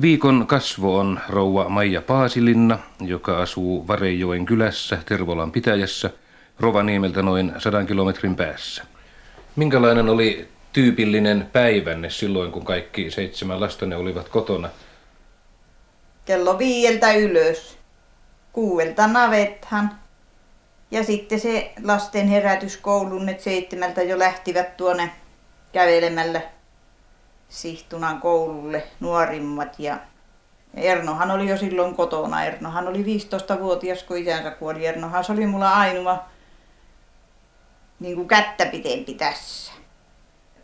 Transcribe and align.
Viikon 0.00 0.46
kasvo 0.46 0.98
on 0.98 1.20
rouva 1.28 1.68
Maija 1.68 2.02
Paasilinna, 2.02 2.78
joka 3.00 3.42
asuu 3.42 3.88
Vareijoen 3.88 4.46
kylässä 4.46 4.98
Tervolan 5.06 5.52
pitäjässä 5.52 6.10
Rovaniemeltä 6.60 7.22
noin 7.22 7.52
sadan 7.58 7.86
kilometrin 7.86 8.36
päässä. 8.36 8.84
Minkälainen 9.56 10.08
oli 10.08 10.48
tyypillinen 10.72 11.48
päivänne 11.52 12.10
silloin, 12.10 12.52
kun 12.52 12.64
kaikki 12.64 13.10
seitsemän 13.10 13.60
lastanne 13.60 13.96
olivat 13.96 14.28
kotona? 14.28 14.68
Kello 16.24 16.58
viieltä 16.58 17.12
ylös. 17.12 17.78
Kuuelta 18.52 19.06
navethan. 19.06 19.90
Ja 20.90 21.04
sitten 21.04 21.40
se 21.40 21.72
lasten 21.84 22.28
herätys 22.28 22.76
kouluun, 22.76 23.28
että 23.28 23.44
seitsemältä 23.44 24.02
jo 24.02 24.18
lähtivät 24.18 24.76
tuonne 24.76 25.10
kävelemällä 25.72 26.40
Sihtunan 27.52 28.20
koululle 28.20 28.82
nuorimmat. 29.00 29.78
Ja 29.78 29.98
Ernohan 30.74 31.30
oli 31.30 31.48
jo 31.48 31.56
silloin 31.56 31.94
kotona. 31.94 32.44
Ernohan 32.44 32.88
oli 32.88 33.02
15-vuotias, 33.02 34.02
kun 34.02 34.16
isänsä 34.16 34.50
kuoli. 34.50 34.86
Ernohan 34.86 35.24
se 35.24 35.32
oli 35.32 35.46
mulla 35.46 35.72
ainoa 35.72 36.24
niin 38.00 38.16
kuin 38.16 38.28
kättä 38.28 38.66
pitempi 38.66 39.14
tässä. 39.14 39.72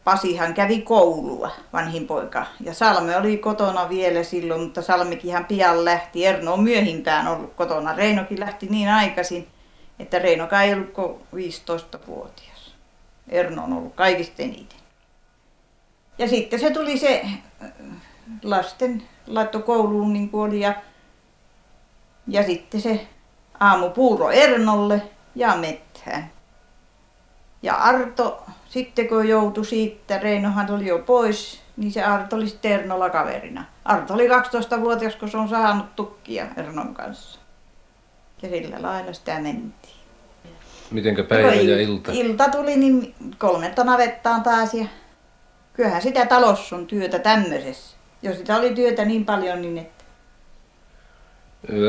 Pasihan 0.05 0.55
kävi 0.55 0.83
koulua, 0.83 1.51
vanhin 1.73 2.07
poika. 2.07 2.47
Ja 2.61 2.75
Salme 2.75 3.17
oli 3.17 3.37
kotona 3.37 3.89
vielä 3.89 4.23
silloin, 4.23 4.61
mutta 4.61 4.83
Salmikin 4.83 5.31
ihan 5.31 5.45
pian 5.45 5.84
lähti. 5.84 6.27
Erno 6.27 6.53
on 6.53 6.62
myöhimpään 6.62 7.29
ollut 7.29 7.55
kotona. 7.55 7.95
Reinokin 7.95 8.41
lähti 8.41 8.67
niin 8.67 8.89
aikaisin, 8.89 9.48
että 9.98 10.19
Reinokaan 10.19 10.65
ei 10.65 10.75
ollut 10.75 10.93
kuin 10.93 11.15
15-vuotias. 11.34 12.75
Erno 13.29 13.65
on 13.65 13.73
ollut 13.73 13.95
kaikista 13.95 14.43
eniten. 14.43 14.79
Ja 16.19 16.29
sitten 16.29 16.61
se 16.61 16.71
tuli 16.71 16.99
se 16.99 17.23
äh, 17.63 17.71
lasten 18.43 19.03
laitto 19.27 19.61
kouluun 19.61 20.13
niin 20.13 20.29
kuin 20.29 20.49
oli 20.49 20.61
ja, 20.61 20.75
ja 22.27 22.43
sitten 22.43 22.81
se 22.81 23.07
aamupuuro 23.61 24.31
Ernolle 24.31 25.03
ja 25.34 25.57
mettään. 25.57 26.31
Ja 27.62 27.75
Arto, 27.75 28.45
sitten 28.69 29.09
kun 29.09 29.29
joutui 29.29 29.65
siitä, 29.65 30.19
Reinohan 30.19 30.70
oli 30.70 30.87
jo 30.87 30.98
pois, 30.98 31.61
niin 31.77 31.92
se 31.92 32.03
Arto 32.03 32.37
oli 32.37 32.48
sitten 32.48 32.73
Ernolla 32.73 33.11
kaverina. 33.11 33.64
Arto 33.85 34.14
oli 34.14 34.29
12-vuotias, 34.29 35.17
kun 35.17 35.31
se 35.31 35.37
on 35.37 35.48
saanut 35.48 35.97
tukkia 35.97 36.47
Ernon 36.57 36.95
kanssa. 36.95 37.41
Ja 38.42 38.48
sillä 38.48 38.83
lailla 38.83 39.12
sitä 39.12 39.41
mentiin. 39.41 39.98
Mitenkä 40.91 41.23
päivä 41.23 41.55
ja 41.55 41.81
ilta? 41.81 42.12
Ilta 42.12 42.48
tuli, 42.48 42.77
niin 42.77 43.14
kolmelta 43.39 43.85
navettaan 43.85 44.42
taas 44.42 44.75
ja 44.75 44.85
kyllähän 45.79 46.03
sitä 46.03 46.27
talossa 46.27 46.77
on 46.77 46.87
työtä 46.87 47.19
tämmöisessä. 47.19 47.97
Jos 48.23 48.37
sitä 48.37 48.57
oli 48.57 48.75
työtä 48.75 49.05
niin 49.05 49.25
paljon, 49.25 49.62
niin 49.62 49.79
että... 49.79 50.05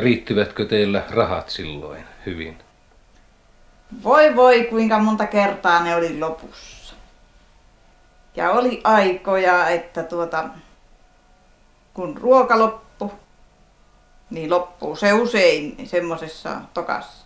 Riittyvätkö 0.02 0.66
teillä 0.66 1.04
rahat 1.10 1.50
silloin 1.50 2.04
hyvin? 2.26 2.58
Voi 4.04 4.36
voi, 4.36 4.64
kuinka 4.64 5.00
monta 5.00 5.28
kertaa 5.28 5.84
ne 5.84 5.96
oli 5.96 6.20
lopussa. 6.20 6.96
Ja 8.36 8.52
oli 8.52 8.82
aikoja, 8.84 9.70
että 9.70 10.04
tuota, 10.04 10.50
kun 11.94 12.18
ruoka 12.18 12.60
loppu, 12.60 13.14
niin 14.30 14.50
loppuu 14.50 14.96
se 14.96 15.14
usein 15.14 15.88
semmoisessa 15.88 16.62
tokassa. 16.74 17.26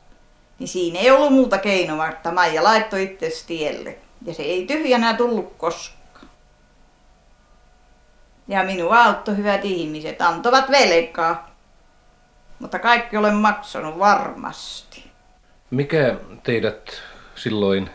Niin 0.59 0.67
siinä 0.67 0.99
ei 0.99 1.11
ollut 1.11 1.33
muuta 1.33 1.57
keinoa, 1.57 2.09
että 2.09 2.31
Maija 2.31 2.63
laittoi 2.63 3.03
itse 3.03 3.29
tielle. 3.47 3.97
Ja 4.25 4.33
se 4.33 4.43
ei 4.43 4.65
tyhjänä 4.65 5.13
tullut 5.13 5.53
koskaan. 5.57 6.02
Ja 8.47 8.63
minua 8.63 9.03
auttoi 9.03 9.37
hyvät 9.37 9.65
ihmiset, 9.65 10.21
antoivat 10.21 10.71
velkaa. 10.71 11.49
Mutta 12.59 12.79
kaikki 12.79 13.17
olen 13.17 13.35
maksanut 13.35 13.99
varmasti. 13.99 15.11
Mikä 15.71 16.15
teidät 16.43 16.91
silloin 17.35 17.89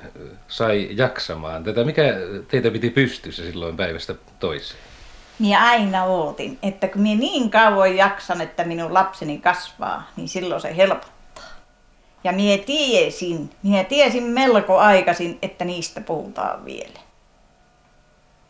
sai 0.48 0.88
jaksamaan 0.90 1.64
tätä? 1.64 1.84
Mikä 1.84 2.02
teitä 2.48 2.70
piti 2.70 2.90
pystyssä 2.90 3.42
silloin 3.42 3.76
päivästä 3.76 4.14
toiseen? 4.38 4.80
Minä 5.38 5.68
aina 5.68 6.04
ootin, 6.04 6.58
että 6.62 6.88
kun 6.88 7.02
minä 7.02 7.20
niin 7.20 7.50
kauan 7.50 7.96
jaksan, 7.96 8.40
että 8.40 8.64
minun 8.64 8.94
lapseni 8.94 9.38
kasvaa, 9.38 10.10
niin 10.16 10.28
silloin 10.28 10.60
se 10.60 10.76
helpottaa. 10.76 11.44
Ja 12.24 12.32
minä 12.32 12.62
tiesin, 12.64 13.50
minä 13.62 13.84
tiesin 13.84 14.22
melko 14.22 14.78
aikaisin, 14.78 15.38
että 15.42 15.64
niistä 15.64 16.00
puhutaan 16.00 16.64
vielä. 16.64 17.00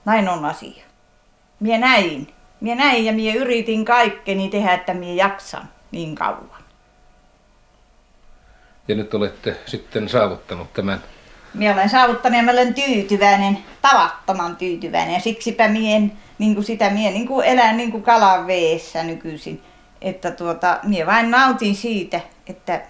Näin 0.05 0.29
on 0.29 0.45
asia. 0.45 0.88
Minä 1.61 1.79
näin. 1.79 2.35
Minä 2.61 2.75
näin 2.75 3.05
ja 3.05 3.13
minä 3.13 3.35
yritin 3.35 3.85
kaikkeni 3.85 4.49
tehdä, 4.49 4.73
että 4.75 4.95
minä 4.95 5.13
jaksan 5.13 5.69
niin 5.91 6.15
kauan. 6.15 6.63
Ja 8.89 8.95
nyt 8.95 9.15
olette 9.15 9.57
sitten 9.67 10.09
saavuttanut 10.09 10.73
tämän. 10.73 11.03
Minä 11.55 11.75
olen 11.75 11.89
saavuttanut 11.89 12.37
ja 12.37 12.43
mä 12.43 12.53
olen 12.53 12.75
tyytyväinen, 12.75 13.59
tavattoman 13.83 14.57
tyytyväinen. 14.57 15.15
Ja 15.15 15.21
siksipä 15.21 15.69
mien, 15.69 16.13
niin 16.39 16.55
kuin 16.55 16.65
sitä 16.65 16.91
mie 16.91 17.11
niin 17.11 17.27
kuin 17.27 17.47
elän 17.47 17.77
niin 17.77 17.91
kuin 17.91 18.03
kalan 18.03 18.47
veessä 18.47 19.03
nykyisin. 19.03 19.63
Että 20.03 20.31
tuota, 20.31 20.79
minä 20.83 21.07
vain 21.07 21.31
nautin 21.31 21.77
siitä, 21.77 22.21
että 22.47 22.81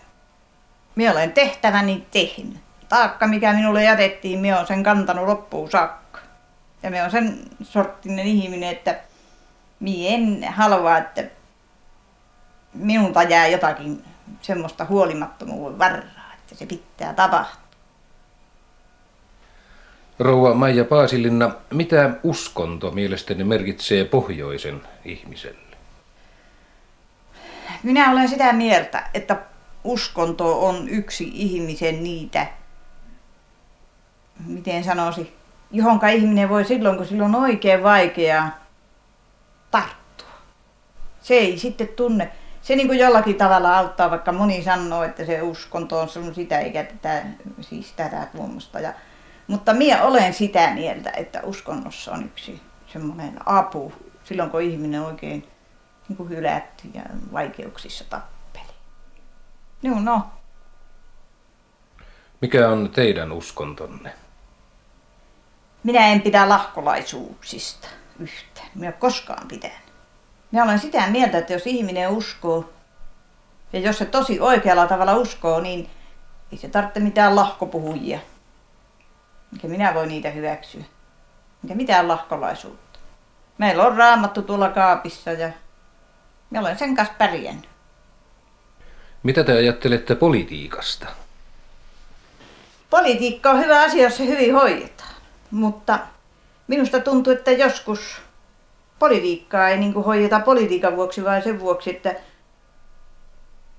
minä 0.94 1.12
olen 1.12 1.32
tehtäväni 1.32 2.06
tehnyt. 2.10 2.56
Taakka, 2.88 3.26
mikä 3.26 3.52
minulle 3.52 3.84
jätettiin, 3.84 4.38
minä 4.38 4.56
olen 4.56 4.66
sen 4.66 4.82
kantanut 4.82 5.26
loppuun 5.26 5.70
saakka. 5.70 6.07
Ja 6.82 6.90
minä 6.90 7.02
olen 7.02 7.10
sen 7.10 7.38
sorttinen 7.62 8.26
ihminen, 8.26 8.68
että 8.68 9.00
minä 9.80 10.08
en 10.08 10.52
halua, 10.52 10.98
että 10.98 11.24
minulta 12.74 13.22
jää 13.22 13.48
jotakin 13.48 14.04
semmoista 14.42 14.84
huolimattomuuden 14.84 15.78
varraa, 15.78 16.34
että 16.38 16.54
se 16.54 16.66
pitää 16.66 17.14
tapahtua. 17.14 17.68
Rouva 20.18 20.54
Maija 20.54 20.84
Paasilinna, 20.84 21.50
mitä 21.70 22.10
uskonto 22.22 22.90
mielestäni 22.90 23.44
merkitsee 23.44 24.04
pohjoisen 24.04 24.80
ihmiselle? 25.04 25.76
Minä 27.82 28.12
olen 28.12 28.28
sitä 28.28 28.52
mieltä, 28.52 29.10
että 29.14 29.36
uskonto 29.84 30.66
on 30.66 30.88
yksi 30.88 31.30
ihmisen 31.34 32.04
niitä, 32.04 32.46
miten 34.46 34.84
sanoisi, 34.84 35.37
johonka 35.70 36.08
ihminen 36.08 36.48
voi 36.48 36.64
silloin, 36.64 36.96
kun 36.96 37.06
silloin 37.06 37.34
on 37.34 37.42
oikein 37.42 37.82
vaikeaa 37.82 38.58
tarttua. 39.70 40.28
Se 41.20 41.34
ei 41.34 41.58
sitten 41.58 41.88
tunne, 41.88 42.32
se 42.62 42.76
niin 42.76 42.86
kuin 42.86 42.98
jollakin 42.98 43.36
tavalla 43.36 43.78
auttaa, 43.78 44.10
vaikka 44.10 44.32
moni 44.32 44.62
sanoo, 44.62 45.02
että 45.02 45.24
se 45.24 45.42
uskonto 45.42 46.00
on 46.00 46.08
sun 46.08 46.34
sitä 46.34 46.58
eikä 46.58 46.84
tätä, 46.84 47.22
siis 47.60 47.92
tätä 47.92 48.26
tuommoista. 48.36 48.80
Ja, 48.80 48.92
mutta 49.46 49.74
minä 49.74 50.02
olen 50.02 50.34
sitä 50.34 50.74
mieltä, 50.74 51.10
että 51.10 51.40
uskonnossa 51.42 52.12
on 52.12 52.24
yksi 52.24 52.62
semmoinen 52.92 53.38
apu 53.46 53.92
silloin, 54.24 54.50
kun 54.50 54.62
ihminen 54.62 55.02
oikein 55.02 55.48
niin 56.08 56.16
kuin 56.16 56.28
hylätty 56.28 56.88
ja 56.94 57.02
vaikeuksissa 57.32 58.04
tappeli. 58.10 58.72
No, 59.82 60.00
no. 60.00 60.22
Mikä 62.40 62.68
on 62.68 62.90
teidän 62.90 63.32
uskontonne? 63.32 64.14
Minä 65.82 66.06
en 66.06 66.20
pidä 66.20 66.48
lahkolaisuuksista 66.48 67.88
yhtään. 68.20 68.68
Minä 68.74 68.92
koskaan 68.92 69.48
pitänyt. 69.48 69.76
Minä 70.50 70.64
olen 70.64 70.78
sitä 70.78 71.06
mieltä, 71.06 71.38
että 71.38 71.52
jos 71.52 71.66
ihminen 71.66 72.08
uskoo, 72.08 72.70
ja 73.72 73.80
jos 73.80 73.98
se 73.98 74.04
tosi 74.04 74.40
oikealla 74.40 74.86
tavalla 74.86 75.14
uskoo, 75.14 75.60
niin 75.60 75.90
ei 76.52 76.58
se 76.58 76.68
tarvitse 76.68 77.00
mitään 77.00 77.36
lahkopuhujia. 77.36 78.18
Mikä 79.50 79.68
minä 79.68 79.94
voi 79.94 80.06
niitä 80.06 80.30
hyväksyä. 80.30 80.84
Mikä 81.62 81.74
mitään 81.74 82.08
lahkolaisuutta. 82.08 82.98
Meillä 83.58 83.86
on 83.86 83.96
raamattu 83.96 84.42
tuolla 84.42 84.68
kaapissa 84.68 85.32
ja 85.32 85.50
minä 86.50 86.60
olen 86.60 86.78
sen 86.78 86.96
kanssa 86.96 87.14
pärjännyt. 87.18 87.68
Mitä 89.22 89.44
te 89.44 89.52
ajattelette 89.52 90.14
politiikasta? 90.14 91.06
Politiikka 92.90 93.50
on 93.50 93.58
hyvä 93.58 93.82
asia, 93.82 94.02
jos 94.02 94.16
se 94.16 94.26
hyvin 94.26 94.54
hoidetaan. 94.54 95.14
Mutta 95.50 95.98
minusta 96.66 97.00
tuntuu, 97.00 97.32
että 97.32 97.50
joskus 97.50 98.00
politiikkaa 98.98 99.68
ei 99.68 99.78
niin 99.78 99.94
hoideta 99.94 100.40
politiikan 100.40 100.96
vuoksi, 100.96 101.24
vaan 101.24 101.42
sen 101.42 101.60
vuoksi, 101.60 101.90
että 101.90 102.14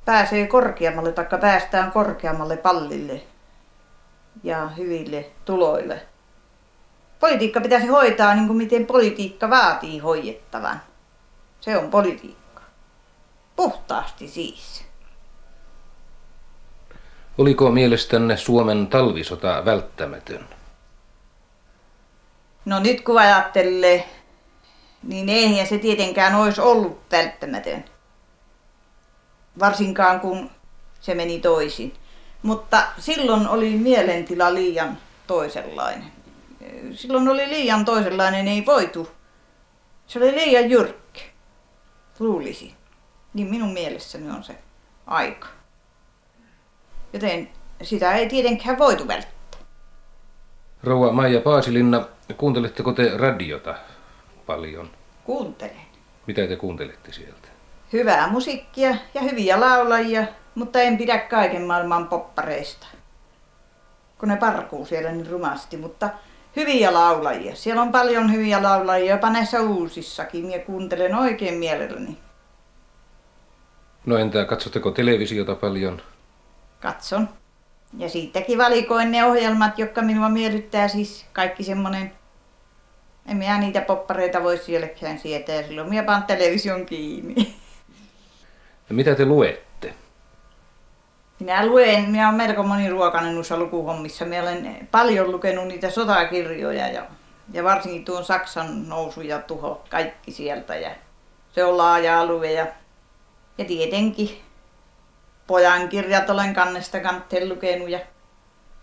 pääsee 0.06 0.48
korkeammalle 0.48 1.12
tai 1.12 1.26
päästään 1.42 1.92
korkeammalle 1.92 2.58
pallille 2.58 3.22
ja 4.44 4.68
hyville 4.68 5.26
tuloille. 5.46 6.02
Politiikka 7.20 7.62
pitäisi 7.62 7.88
hoitaa 7.88 8.36
niin 8.36 8.48
kuin 8.48 8.58
miten 8.58 8.86
politiikka 8.86 9.50
vaatii 9.50 10.00
hoidettavan. 10.00 10.82
Se 11.62 11.78
on 11.78 11.90
politiikka. 11.90 12.62
Puhtaasti 13.56 14.28
siis. 14.28 14.86
Oliko 17.38 17.72
mielestänne 17.72 18.38
Suomen 18.38 18.88
talvisota 18.88 19.66
välttämätön? 19.66 20.59
No 22.66 22.80
nyt 22.80 23.02
kun 23.02 23.20
ajattelee 23.20 24.10
niin 25.04 25.30
eihän 25.30 25.68
se 25.68 25.78
tietenkään 25.78 26.36
olisi 26.36 26.62
ollut 26.62 27.02
välttämätön. 27.12 27.86
Varsinkaan 29.60 30.20
kun 30.20 30.52
se 31.02 31.16
meni 31.16 31.40
toisin. 31.40 31.94
Mutta 32.44 32.84
silloin 33.00 33.48
oli 33.48 33.70
mielentila 33.70 34.54
liian 34.54 34.98
toisenlainen. 35.28 36.12
Silloin 36.94 37.30
oli 37.30 37.50
liian 37.50 37.86
toisenlainen, 37.86 38.48
ei 38.48 38.66
voitu. 38.66 39.12
Se 40.08 40.20
oli 40.20 40.32
liian 40.32 40.70
jyrkkä, 40.70 41.22
luulisin. 42.20 42.74
Niin 43.34 43.48
minun 43.48 43.74
mielessäni 43.74 44.30
on 44.30 44.44
se 44.44 44.58
aika. 45.08 45.48
Joten 47.14 47.50
sitä 47.82 48.14
ei 48.14 48.30
tietenkään 48.30 48.80
voitu 48.80 49.08
välttää. 49.08 49.39
Rouva 50.84 51.12
Maija 51.12 51.42
Paasilinna, 51.42 52.06
kuunteletteko 52.38 52.92
te 52.94 53.18
radiota 53.18 53.76
paljon? 54.46 54.90
Kuuntelen. 55.24 55.82
Mitä 56.28 56.48
te 56.48 56.56
kuuntelette 56.56 57.12
sieltä? 57.12 57.48
Hyvää 57.94 58.30
musiikkia 58.30 58.96
ja 59.14 59.22
hyviä 59.22 59.60
laulajia, 59.60 60.24
mutta 60.56 60.82
en 60.82 60.98
pidä 60.98 61.18
kaiken 61.18 61.62
maailman 61.62 62.08
poppareista. 62.08 62.88
Kun 64.18 64.30
ne 64.30 64.38
parkuu 64.38 64.86
siellä 64.86 65.12
niin 65.12 65.28
rumasti, 65.30 65.78
mutta 65.78 66.10
hyviä 66.56 66.94
laulajia. 66.94 67.56
Siellä 67.56 67.82
on 67.82 67.92
paljon 67.92 68.34
hyviä 68.34 68.64
laulajia, 68.64 69.12
jopa 69.14 69.30
näissä 69.30 69.62
uusissakin, 69.62 70.52
ja 70.52 70.60
kuuntelen 70.60 71.16
oikein 71.16 71.54
mielelläni. 71.54 72.18
No 74.06 74.18
entä 74.18 74.46
katsotteko 74.46 74.92
televisiota 74.92 75.56
paljon? 75.56 76.02
Katson. 76.80 77.30
Ja 77.98 78.10
siitäkin 78.10 78.58
valikoin 78.58 79.12
ne 79.12 79.26
ohjelmat, 79.26 79.80
jotka 79.80 80.02
minua 80.02 80.30
miellyttää, 80.30 80.88
siis 80.88 81.26
kaikki 81.34 81.64
semmonen 81.64 82.12
en 83.26 83.38
minä 83.38 83.58
niitä 83.58 83.82
poppareita 83.82 84.44
voi 84.44 84.58
sielläkään 84.58 85.20
sietää, 85.20 85.64
silloin 85.64 85.90
minä 85.90 86.04
panen 86.04 86.24
television 86.24 86.86
kiinni. 86.86 87.56
Ja 88.90 88.96
mitä 88.96 89.16
te 89.16 89.26
luette? 89.26 89.94
Minä 91.40 91.66
luen, 91.66 92.10
minä 92.10 92.28
olen 92.28 92.38
melko 92.38 92.64
moniruokainen 92.64 93.36
noissa 93.36 93.58
lukuhommissa. 93.58 94.26
Minä 94.26 94.44
olen 94.44 94.88
paljon 94.92 95.32
lukenut 95.32 95.68
niitä 95.68 95.90
sotakirjoja 95.90 96.88
ja, 96.88 97.06
ja 97.54 97.64
varsinkin 97.64 98.06
tuon 98.06 98.26
Saksan 98.26 98.90
nousu 98.90 99.22
ja 99.22 99.40
tuho, 99.40 99.84
kaikki 99.90 100.32
sieltä. 100.32 100.76
Ja 100.76 100.92
se 101.50 101.64
on 101.64 101.78
laaja 101.78 102.20
alue 102.20 102.52
ja, 102.52 102.68
ja 103.58 103.66
tietenkin 103.66 104.42
pojan 105.50 105.90
kirjat 105.90 106.30
olen 106.30 106.54
kannesta 106.54 107.00
kanteen 107.00 107.50
lukenut. 107.50 107.90
Ja, 107.90 108.00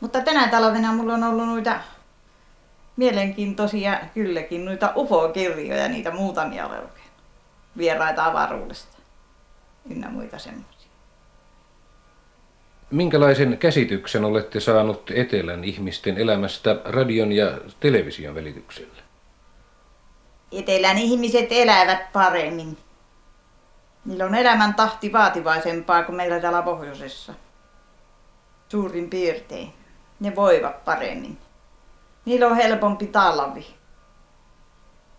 mutta 0.00 0.20
tänä 0.20 0.48
talvena 0.48 0.92
mulla 0.92 1.14
on 1.14 1.24
ollut 1.24 1.46
noita 1.46 1.80
mielenkiintoisia 2.96 4.00
kylläkin 4.14 4.64
noita 4.64 4.92
UFO-kirjoja, 4.96 5.88
niitä 5.88 6.10
muutamia 6.10 6.66
olen 6.66 6.82
lukenut. 6.82 7.10
Vieraita 7.78 8.24
avaruudesta 8.24 8.98
ynnä 9.90 10.10
muita 10.10 10.38
semmoisia. 10.38 10.90
Minkälaisen 12.90 13.58
käsityksen 13.58 14.24
olette 14.24 14.60
saanut 14.60 15.10
etelän 15.14 15.64
ihmisten 15.64 16.18
elämästä 16.18 16.80
radion 16.84 17.32
ja 17.32 17.58
television 17.80 18.34
välityksellä? 18.34 19.02
Etelän 20.52 20.98
ihmiset 20.98 21.46
elävät 21.50 22.12
paremmin. 22.12 22.78
Niillä 24.06 24.24
on 24.24 24.34
elämän 24.34 24.74
tahti 24.74 25.12
vaativaisempaa 25.12 26.02
kuin 26.02 26.16
meillä 26.16 26.40
täällä 26.40 26.62
pohjoisessa. 26.62 27.34
Suurin 28.68 29.10
piirtein. 29.10 29.72
Ne 30.20 30.36
voivat 30.36 30.84
paremmin. 30.84 31.38
Niillä 32.24 32.46
on 32.46 32.56
helpompi 32.56 33.06
talvi 33.06 33.66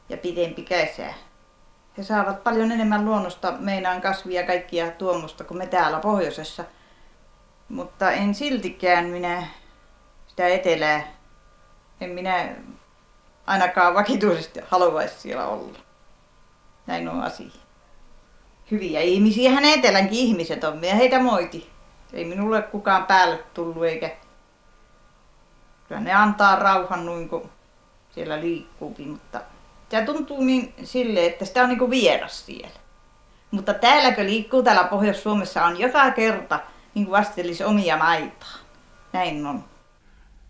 ja 0.10 0.18
pidempi 0.18 0.64
kesä. 0.64 1.14
He 1.98 2.04
saavat 2.04 2.44
paljon 2.44 2.72
enemmän 2.72 3.06
luonnosta 3.06 3.52
meinaan 3.52 4.02
kasvia 4.02 4.48
kaikkia 4.48 4.92
tuommoista 4.92 5.44
kuin 5.44 5.58
me 5.58 5.68
täällä 5.68 6.00
pohjoisessa. 6.00 6.64
Mutta 7.70 8.12
en 8.12 8.36
siltikään 8.36 9.06
minä 9.06 9.48
sitä 10.28 10.48
etelää, 10.48 11.08
en 12.02 12.10
minä 12.10 12.56
ainakaan 13.48 13.94
vakituisesti 13.94 14.60
haluaisi 14.68 15.20
siellä 15.20 15.48
olla. 15.48 15.80
Näin 16.88 17.10
on 17.10 17.22
asia. 17.22 17.67
Hyviä 18.72 19.02
ihmisiä 19.02 19.52
hän 19.52 19.66
etelänkin 19.66 20.20
ihmiset 20.20 20.64
on, 20.64 20.84
ja 20.84 20.96
heitä 20.96 21.20
moiti. 21.20 21.70
Ei 22.14 22.26
minulle 22.26 22.62
kukaan 22.62 23.06
päälle 23.06 23.44
tullut 23.54 23.86
eikä 23.86 24.12
kyllä 25.88 26.02
ne 26.02 26.14
antaa 26.14 26.56
rauhan 26.56 27.06
noin 27.06 27.30
kun 27.30 27.50
siellä 28.12 28.42
liikkuukin, 28.42 29.08
mutta 29.08 29.42
tämä 29.90 30.06
tuntuu 30.06 30.44
niin 30.44 30.74
sille, 30.84 31.26
että 31.26 31.46
sitä 31.46 31.64
on 31.64 31.70
niin 31.70 31.80
kuin 31.80 31.92
vieras 31.92 32.46
siellä. 32.46 32.80
Mutta 33.52 33.74
täälläkö 33.74 34.26
liikkuu 34.26 34.64
täällä 34.64 34.84
Pohjois-Suomessa 34.84 35.66
on 35.66 35.80
joka 35.80 36.12
kerta 36.12 36.60
niin 36.96 37.06
kuin 37.06 37.18
vastelisi 37.20 37.64
omia 37.64 37.98
maitaan. 37.98 38.60
Näin 39.14 39.46
on. 39.46 39.64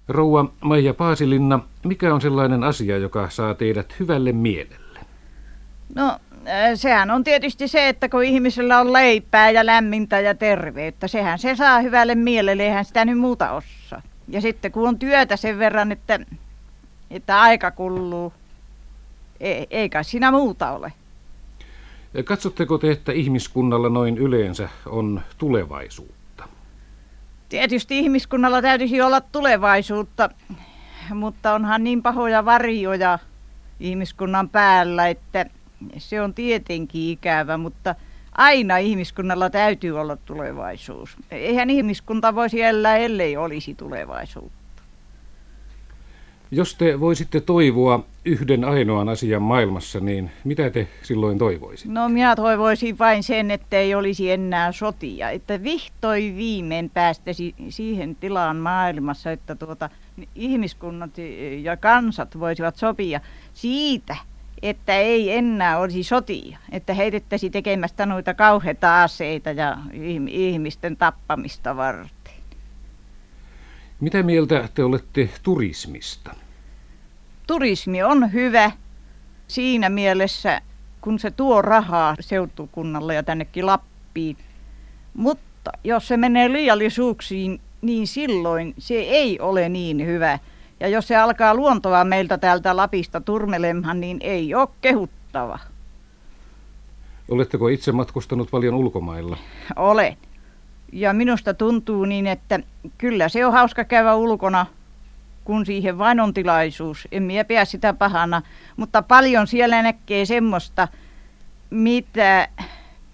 Rouva 0.07 0.45
Maija 0.61 0.93
Paasilinna, 0.93 1.59
mikä 1.83 2.13
on 2.13 2.21
sellainen 2.21 2.63
asia, 2.63 2.97
joka 2.97 3.29
saa 3.29 3.53
teidät 3.53 3.99
hyvälle 3.99 4.31
mielelle? 4.31 4.99
No, 5.95 6.19
sehän 6.75 7.11
on 7.11 7.23
tietysti 7.23 7.67
se, 7.67 7.89
että 7.89 8.09
kun 8.09 8.23
ihmisellä 8.23 8.79
on 8.79 8.93
leipää 8.93 9.51
ja 9.51 9.65
lämmintä 9.65 10.19
ja 10.19 10.35
terveyttä, 10.35 11.07
sehän 11.07 11.39
se 11.39 11.55
saa 11.55 11.79
hyvälle 11.79 12.15
mielelle, 12.15 12.63
eihän 12.63 12.85
sitä 12.85 13.05
nyt 13.05 13.19
muuta 13.19 13.51
osaa. 13.51 14.01
Ja 14.27 14.41
sitten 14.41 14.71
kun 14.71 14.87
on 14.87 14.99
työtä 14.99 15.37
sen 15.37 15.59
verran, 15.59 15.91
että, 15.91 16.19
että 17.11 17.41
aika 17.41 17.71
kuluu, 17.71 18.33
ei, 19.39 19.67
eikä 19.69 20.03
siinä 20.03 20.31
muuta 20.31 20.71
ole. 20.71 20.93
Katsotteko 22.23 22.77
te, 22.77 22.91
että 22.91 23.11
ihmiskunnalla 23.11 23.89
noin 23.89 24.17
yleensä 24.17 24.69
on 24.85 25.21
tulevaisuutta? 25.37 26.47
Tietysti 27.49 27.99
ihmiskunnalla 27.99 28.61
täytyisi 28.61 29.01
olla 29.01 29.21
tulevaisuutta, 29.21 30.29
mutta 31.13 31.53
onhan 31.53 31.83
niin 31.83 32.03
pahoja 32.03 32.45
varjoja 32.45 33.19
ihmiskunnan 33.79 34.49
päällä, 34.49 35.07
että 35.07 35.45
se 35.97 36.21
on 36.21 36.33
tietenkin 36.33 37.09
ikävä, 37.09 37.57
mutta 37.57 37.95
aina 38.31 38.77
ihmiskunnalla 38.77 39.49
täytyy 39.49 39.99
olla 39.99 40.15
tulevaisuus. 40.15 41.17
Eihän 41.31 41.69
ihmiskunta 41.69 42.35
voisi 42.35 42.61
elää, 42.61 42.97
ellei 42.97 43.37
olisi 43.37 43.73
tulevaisuutta. 43.73 44.57
Jos 46.51 46.75
te 46.75 46.99
voisitte 46.99 47.41
toivoa 47.41 48.03
yhden 48.25 48.63
ainoan 48.63 49.09
asian 49.09 49.41
maailmassa, 49.41 49.99
niin 49.99 50.31
mitä 50.43 50.69
te 50.69 50.87
silloin 51.01 51.37
toivoisitte? 51.37 51.93
No 51.93 52.09
minä 52.09 52.35
toivoisin 52.35 52.99
vain 52.99 53.23
sen, 53.23 53.51
että 53.51 53.77
ei 53.77 53.95
olisi 53.95 54.31
enää 54.31 54.71
sotia. 54.71 55.29
Että 55.29 55.63
vihtoi 55.63 56.33
viimein 56.37 56.89
päästäisi 56.89 57.55
siihen 57.69 58.15
tilaan 58.15 58.57
maailmassa, 58.57 59.31
että 59.31 59.55
tuota, 59.55 59.89
ihmiskunnat 60.35 61.11
ja 61.61 61.77
kansat 61.77 62.39
voisivat 62.39 62.75
sopia 62.75 63.21
siitä, 63.53 64.15
että 64.61 64.95
ei 64.95 65.31
enää 65.31 65.77
olisi 65.77 66.03
sotia, 66.03 66.57
että 66.71 66.93
heitettäisiin 66.93 67.51
tekemästä 67.51 68.05
noita 68.05 68.33
kauheita 68.33 69.03
aseita 69.03 69.51
ja 69.51 69.77
ihmisten 70.29 70.97
tappamista 70.97 71.75
varten. 71.75 72.33
Mitä 73.99 74.23
mieltä 74.23 74.69
te 74.73 74.83
olette 74.83 75.29
turismista? 75.43 76.35
Turismi 77.47 78.03
on 78.03 78.33
hyvä 78.33 78.71
siinä 79.47 79.89
mielessä, 79.89 80.61
kun 81.01 81.19
se 81.19 81.31
tuo 81.31 81.61
rahaa 81.61 82.15
seutukunnalle 82.19 83.15
ja 83.15 83.23
tännekin 83.23 83.65
Lappiin. 83.65 84.37
Mutta 85.13 85.71
jos 85.83 86.07
se 86.07 86.17
menee 86.17 86.51
liiallisuuksiin, 86.51 87.61
niin 87.81 88.07
silloin 88.07 88.73
se 88.77 88.95
ei 88.95 89.39
ole 89.39 89.69
niin 89.69 90.05
hyvä 90.05 90.39
ja 90.79 90.87
jos 90.87 91.07
se 91.07 91.15
alkaa 91.15 91.55
luontoa 91.55 92.03
meiltä 92.03 92.37
täältä 92.37 92.77
Lapista 92.77 93.21
turmelemaan, 93.21 93.99
niin 93.99 94.17
ei 94.21 94.55
ole 94.55 94.67
kehuttava. 94.81 95.59
Oletteko 97.29 97.67
itse 97.67 97.91
matkustanut 97.91 98.51
paljon 98.51 98.75
ulkomailla? 98.75 99.37
Olen. 99.75 100.17
Ja 100.93 101.13
minusta 101.13 101.53
tuntuu 101.53 102.05
niin, 102.05 102.27
että 102.27 102.59
kyllä 102.97 103.29
se 103.29 103.45
on 103.45 103.53
hauska 103.53 103.83
käydä 103.83 104.15
ulkona, 104.15 104.65
kun 105.43 105.65
siihen 105.65 105.97
vain 105.97 106.19
on 106.19 106.33
tilaisuus. 106.33 107.07
En 107.11 107.23
minä 107.23 107.43
pidä 107.43 107.65
sitä 107.65 107.93
pahana, 107.93 108.41
mutta 108.77 109.01
paljon 109.01 109.47
siellä 109.47 109.81
näkee 109.81 110.25
semmoista, 110.25 110.87
mitä 111.69 112.47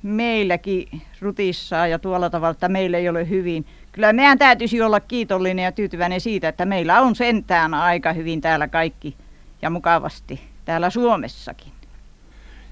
meilläkin 0.04 1.02
rutissaan 1.22 1.92
ja 1.92 2.00
tuolla 2.00 2.30
tavalla, 2.30 2.52
että 2.52 2.70
meillä 2.70 2.98
ei 2.98 3.10
ole 3.10 3.30
hyvin– 3.30 3.66
kyllä 3.94 4.14
meidän 4.14 4.38
täytyisi 4.38 4.82
olla 4.82 5.00
kiitollinen 5.00 5.64
ja 5.64 5.72
tyytyväinen 5.72 6.22
siitä, 6.22 6.48
että 6.48 6.66
meillä 6.66 7.02
on 7.02 7.16
sentään 7.16 7.74
aika 7.74 8.14
hyvin 8.14 8.42
täällä 8.42 8.68
kaikki 8.68 9.16
ja 9.62 9.70
mukavasti 9.70 10.42
täällä 10.66 10.90
Suomessakin. 10.90 11.72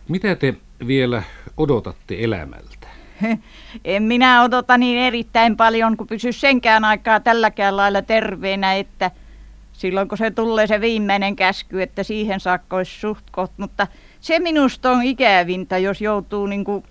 Mitä 0.07 0.35
te 0.35 0.53
vielä 0.87 1.23
odotatte 1.57 2.15
elämältä? 2.19 2.87
En 3.85 4.03
minä 4.03 4.43
odota 4.43 4.77
niin 4.77 4.97
erittäin 4.97 5.57
paljon, 5.57 5.97
kun 5.97 6.07
pysy 6.07 6.31
senkään 6.31 6.85
aikaa 6.85 7.19
tälläkään 7.19 7.77
lailla 7.77 8.01
terveenä, 8.01 8.73
että 8.73 9.11
silloin 9.73 10.07
kun 10.07 10.17
se 10.17 10.31
tulee 10.31 10.67
se 10.67 10.81
viimeinen 10.81 11.35
käsky, 11.35 11.81
että 11.81 12.03
siihen 12.03 12.39
saakka 12.39 12.77
olisi 12.77 12.99
suht 12.99 13.25
koht, 13.31 13.51
mutta 13.57 13.87
se 14.19 14.39
minusta 14.39 14.91
on 14.91 15.03
ikävintä, 15.03 15.77
jos 15.77 16.01
joutuu 16.01 16.45
niin 16.45 16.63
kuin 16.63 16.83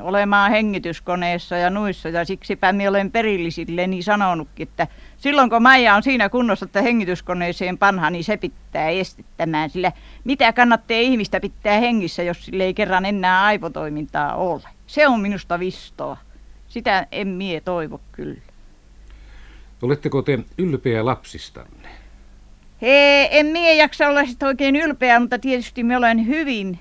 olemaan 0.00 0.50
hengityskoneessa 0.50 1.56
ja 1.56 1.70
nuissa 1.70 2.08
ja 2.08 2.24
siksipä 2.24 2.72
minä 2.72 2.90
olen 2.90 3.10
perillisilleni 3.10 4.02
sanonutkin, 4.02 4.68
että 4.68 4.86
silloin 5.16 5.50
kun 5.50 5.62
Maija 5.62 5.94
on 5.94 6.02
siinä 6.02 6.28
kunnossa, 6.28 6.64
että 6.64 6.82
hengityskoneeseen 6.82 7.78
panha, 7.78 8.10
niin 8.10 8.24
se 8.24 8.36
pitää 8.36 8.88
estittämään, 8.88 9.70
sillä 9.70 9.92
mitä 10.24 10.52
kannattaa 10.52 10.96
ihmistä 10.96 11.40
pitää 11.40 11.80
hengissä, 11.80 12.22
jos 12.22 12.44
sille 12.44 12.64
ei 12.64 12.74
kerran 12.74 13.06
enää 13.06 13.44
aivotoimintaa 13.44 14.34
ole. 14.34 14.62
Se 14.86 15.08
on 15.08 15.20
minusta 15.20 15.58
vistoa. 15.58 16.16
Sitä 16.68 17.06
en 17.12 17.28
mie 17.28 17.60
toivo 17.60 18.00
kyllä. 18.12 18.40
Oletteko 19.82 20.22
te 20.22 20.38
ylpeä 20.58 21.04
lapsistanne? 21.04 21.88
Hei, 22.82 23.28
en 23.30 23.46
mie 23.46 23.74
jaksa 23.74 24.08
olla 24.08 24.24
sitä 24.24 24.46
oikein 24.46 24.76
ylpeä, 24.76 25.20
mutta 25.20 25.38
tietysti 25.38 25.82
me 25.82 25.96
olen 25.96 26.26
hyvin 26.26 26.78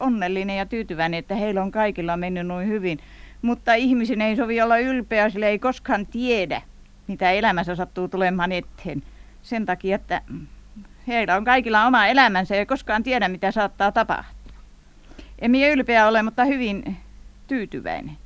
onnellinen 0.00 0.56
ja 0.56 0.66
tyytyväinen, 0.66 1.18
että 1.18 1.34
heillä 1.34 1.62
on 1.62 1.70
kaikilla 1.72 2.16
mennyt 2.16 2.46
noin 2.46 2.68
hyvin. 2.68 2.98
Mutta 3.42 3.74
ihmisen 3.74 4.20
ei 4.20 4.36
sovi 4.36 4.62
olla 4.62 4.78
ylpeä, 4.78 5.30
sillä 5.30 5.48
ei 5.48 5.58
koskaan 5.58 6.06
tiedä, 6.06 6.62
mitä 7.06 7.30
elämässä 7.30 7.74
sattuu 7.74 8.08
tulemaan 8.08 8.52
eteen. 8.52 9.02
Sen 9.42 9.66
takia, 9.66 9.96
että 9.96 10.22
heillä 11.06 11.36
on 11.36 11.44
kaikilla 11.44 11.86
oma 11.86 12.06
elämänsä 12.06 12.56
ja 12.56 12.66
koskaan 12.66 13.02
tiedä, 13.02 13.28
mitä 13.28 13.50
saattaa 13.50 13.92
tapahtua. 13.92 14.54
En 15.38 15.50
minä 15.50 15.68
ylpeä 15.68 16.08
ole, 16.08 16.22
mutta 16.22 16.44
hyvin 16.44 16.96
tyytyväinen. 17.46 18.16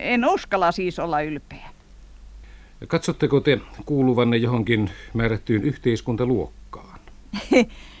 En 0.00 0.24
uskalla 0.28 0.72
siis 0.72 0.98
olla 0.98 1.20
ylpeä. 1.20 1.68
Katsotteko 2.86 3.40
te 3.40 3.60
kuuluvanne 3.86 4.36
johonkin 4.36 4.90
määrättyyn 5.14 5.62
yhteiskuntaluokkaan? 5.62 7.00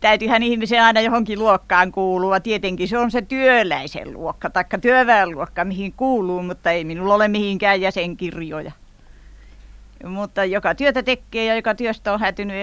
Täytyyhän 0.00 0.42
ihmisen 0.42 0.82
aina 0.82 1.00
johonkin 1.00 1.38
luokkaan 1.38 1.92
kuulua. 1.92 2.40
Tietenkin 2.40 2.88
se 2.88 2.98
on 2.98 3.10
se 3.10 3.22
työläisen 3.22 4.12
luokka 4.12 4.50
tai 4.50 4.64
työväenluokka, 4.80 5.64
mihin 5.64 5.92
kuuluu, 5.92 6.42
mutta 6.42 6.70
ei 6.70 6.84
minulla 6.84 7.14
ole 7.14 7.28
mihinkään 7.28 7.80
jäsenkirjoja. 7.80 8.72
Mutta 10.04 10.44
joka 10.44 10.74
työtä 10.74 11.02
tekee 11.02 11.44
ja 11.44 11.54
joka 11.54 11.74
työstä 11.74 12.12
on 12.12 12.20
hätynyt 12.20 12.56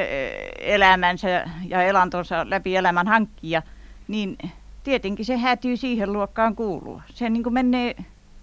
elämänsä 0.59 1.45
ja 1.67 1.83
elantonsa 1.83 2.49
läpi 2.49 2.75
elämän 2.75 3.07
hankkia, 3.07 3.61
niin 4.07 4.37
tietenkin 4.83 5.25
se 5.25 5.37
hätyy 5.37 5.77
siihen 5.77 6.13
luokkaan 6.13 6.55
kuulua. 6.55 7.01
Se 7.09 7.29
niin 7.29 7.43
kuin 7.43 7.53
menee 7.53 7.95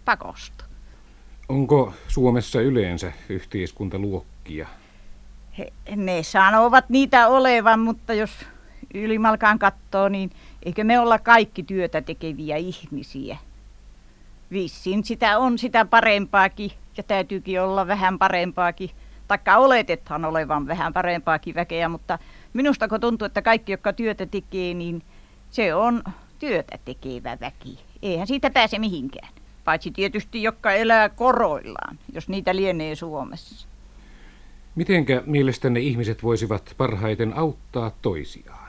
pakosta. 0.04 0.64
Onko 1.49 1.94
Suomessa 2.08 2.61
yleensä 2.61 3.12
yhteiskuntaluokkia? 3.28 4.68
He, 5.58 5.72
ne 5.96 6.22
sanovat 6.22 6.84
niitä 6.88 7.28
olevan, 7.28 7.80
mutta 7.80 8.14
jos 8.14 8.30
ylimalkaan 8.94 9.58
katsoo, 9.58 10.08
niin 10.08 10.30
eikö 10.62 10.84
me 10.84 11.00
olla 11.00 11.18
kaikki 11.18 11.62
työtä 11.62 12.00
tekeviä 12.00 12.56
ihmisiä? 12.56 13.37
Vissiin 14.52 15.04
sitä 15.04 15.38
on 15.38 15.58
sitä 15.58 15.84
parempaakin 15.84 16.70
ja 16.96 17.02
täytyykin 17.02 17.61
olla 17.61 17.87
vähän 17.87 18.18
parempaakin. 18.18 18.90
Taikka 19.28 19.56
oletethan 19.56 20.25
olevan 20.25 20.66
vähän 20.66 20.92
parempaakin 20.92 21.54
väkeä, 21.54 21.88
mutta 21.88 22.18
minusta 22.52 22.88
kun 22.88 23.00
tuntuu, 23.00 23.26
että 23.26 23.42
kaikki, 23.42 23.72
jotka 23.72 23.92
työtä 23.92 24.26
tekee, 24.26 24.75
niin 24.75 25.02
se 25.50 25.75
on 25.75 26.02
työtä 26.38 26.78
tekevä 26.84 27.38
väki. 27.40 27.78
Eihän 28.02 28.26
siitä 28.26 28.50
pääse 28.50 28.78
mihinkään. 28.78 29.28
Paitsi 29.64 29.90
tietysti, 29.90 30.42
jotka 30.42 30.72
elää 30.72 31.08
koroillaan, 31.08 31.99
jos 32.12 32.28
niitä 32.28 32.56
lienee 32.56 32.94
Suomessa. 32.94 33.68
Mitenkä 34.75 35.22
mielestänne 35.26 35.80
ihmiset 35.80 36.22
voisivat 36.22 36.75
parhaiten 36.76 37.37
auttaa 37.37 37.90
toisiaan? 38.02 38.62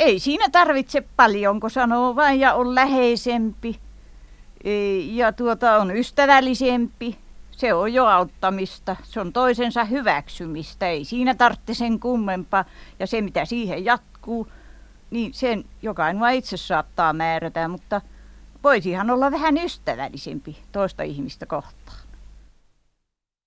Ei 0.00 0.18
siinä 0.18 0.48
tarvitse 0.52 1.00
paljon, 1.16 1.60
kun 1.60 1.70
sanoo 1.70 2.16
vain 2.16 2.40
ja 2.40 2.54
on 2.54 2.74
läheisempi 2.74 3.80
ja 5.10 5.32
tuota 5.32 5.76
on 5.76 5.96
ystävällisempi. 5.96 7.18
Se 7.50 7.74
on 7.74 7.92
jo 7.92 8.06
auttamista. 8.06 8.96
Se 9.02 9.20
on 9.20 9.32
toisensa 9.32 9.84
hyväksymistä. 9.84 10.88
Ei 10.88 11.04
siinä 11.04 11.34
tarvitse 11.34 11.74
sen 11.74 12.00
kummempaa. 12.00 12.64
Ja 12.98 13.06
se, 13.06 13.20
mitä 13.20 13.44
siihen 13.44 13.84
jatkuu, 13.84 14.48
niin 15.10 15.34
sen 15.34 15.64
jokainen 15.82 16.20
vaan 16.20 16.34
itse 16.34 16.56
saattaa 16.56 17.12
määrätä, 17.12 17.68
mutta 17.68 18.00
voisihan 18.64 19.10
olla 19.10 19.30
vähän 19.30 19.56
ystävällisempi 19.56 20.56
toista 20.72 21.02
ihmistä 21.02 21.46
kohtaan. 21.46 22.05